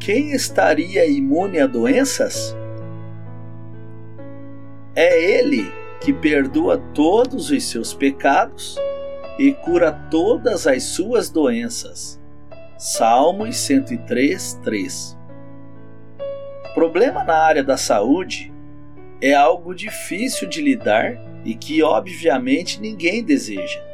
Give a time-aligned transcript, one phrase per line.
[0.00, 2.56] quem estaria imune a doenças?
[4.96, 5.70] É Ele
[6.00, 8.76] que perdoa todos os seus pecados
[9.38, 12.18] e cura todas as suas doenças.
[12.78, 15.18] Salmos 103, 3.
[16.74, 18.50] Problema na área da saúde
[19.20, 21.12] é algo difícil de lidar
[21.44, 23.89] e que, obviamente, ninguém deseja.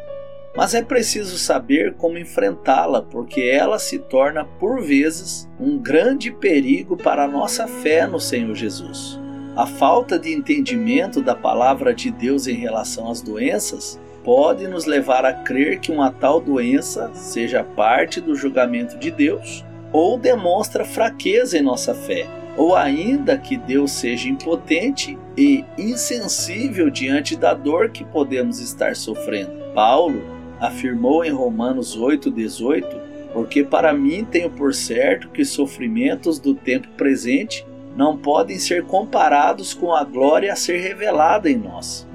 [0.57, 6.97] Mas é preciso saber como enfrentá-la, porque ela se torna, por vezes, um grande perigo
[6.97, 9.21] para a nossa fé no Senhor Jesus.
[9.55, 15.25] A falta de entendimento da palavra de Deus em relação às doenças pode nos levar
[15.25, 21.57] a crer que uma tal doença seja parte do julgamento de Deus ou demonstra fraqueza
[21.57, 28.05] em nossa fé, ou ainda que Deus seja impotente e insensível diante da dor que
[28.05, 29.53] podemos estar sofrendo.
[29.75, 32.87] Paulo afirmou em Romanos 8:18,
[33.33, 38.85] porque para mim tenho por certo que os sofrimentos do tempo presente não podem ser
[38.85, 42.07] comparados com a glória a ser revelada em nós.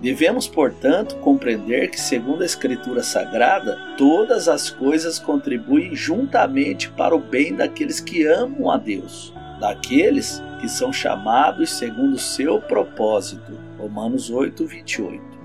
[0.00, 7.20] Devemos, portanto, compreender que, segundo a Escritura Sagrada, todas as coisas contribuem juntamente para o
[7.20, 13.52] bem daqueles que amam a Deus, daqueles que são chamados segundo o seu propósito.
[13.78, 15.41] Romanos 8, 28.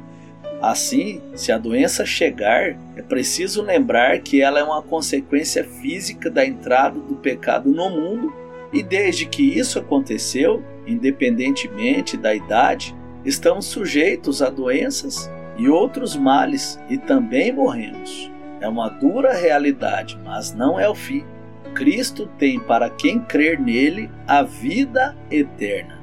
[0.62, 6.46] Assim, se a doença chegar, é preciso lembrar que ela é uma consequência física da
[6.46, 8.34] entrada do pecado no mundo,
[8.74, 16.80] e desde que isso aconteceu, independentemente da idade, estamos sujeitos a doenças e outros males
[16.90, 18.32] e também morremos.
[18.60, 21.24] É uma dura realidade, mas não é o fim.
[21.76, 26.02] Cristo tem para quem crer nele a vida eterna.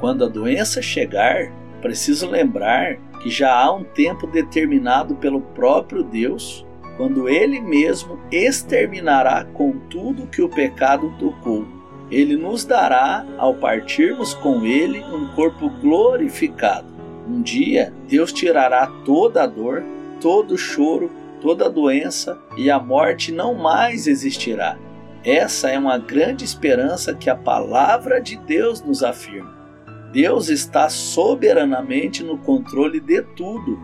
[0.00, 1.52] Quando a doença chegar,
[1.82, 6.64] preciso lembrar que já há um tempo determinado pelo próprio Deus,
[6.96, 11.76] quando ele mesmo exterminará com tudo que o pecado tocou
[12.10, 16.86] ele nos dará, ao partirmos com Ele, um corpo glorificado.
[17.28, 19.82] Um dia, Deus tirará toda a dor,
[20.20, 21.10] todo o choro,
[21.40, 24.78] toda a doença e a morte não mais existirá.
[25.24, 29.55] Essa é uma grande esperança que a palavra de Deus nos afirma.
[30.16, 33.78] Deus está soberanamente no controle de tudo,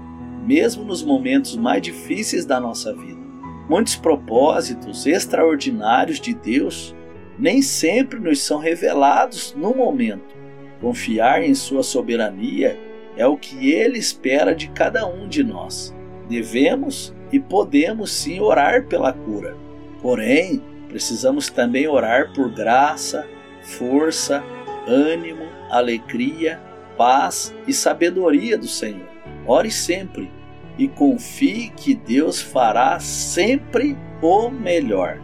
[0.47, 3.20] mesmo nos momentos mais difíceis da nossa vida.
[3.69, 6.97] Muitos propósitos extraordinários de Deus
[7.38, 10.34] nem sempre nos são revelados no momento.
[10.81, 12.81] Confiar em Sua soberania
[13.15, 15.94] é o que Ele espera de cada um de nós.
[16.31, 19.54] Devemos e podemos sim orar pela cura.
[20.00, 23.28] Porém, precisamos também orar por graça,
[23.60, 24.42] força,
[24.87, 26.60] ânimo, alegria,
[26.97, 29.09] paz e sabedoria do Senhor.
[29.47, 30.31] Ore sempre
[30.78, 35.21] e confie que Deus fará sempre o melhor.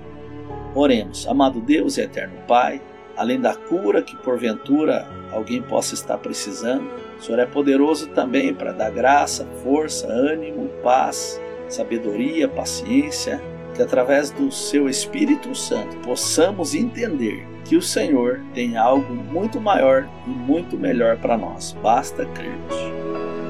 [0.74, 2.80] Oremos, amado Deus e eterno Pai,
[3.16, 8.72] além da cura que porventura alguém possa estar precisando, o Senhor é poderoso também para
[8.72, 13.42] dar graça, força, ânimo, paz, sabedoria, paciência,
[13.74, 20.08] que através do seu Espírito Santo possamos entender que o Senhor tem algo muito maior
[20.26, 21.76] e muito melhor para nós.
[21.82, 22.74] Basta crermos.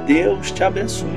[0.09, 1.09] Deus te abençoe.